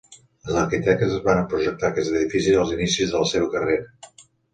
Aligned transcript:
Els 0.51 0.55
arquitectes 0.59 1.11
varen 1.27 1.45
projectar 1.51 1.91
aquest 1.93 2.13
edifici 2.21 2.55
als 2.63 2.73
inicis 2.79 3.13
de 3.13 3.21
la 3.25 3.29
seva 3.33 3.51
carrera. 3.53 4.09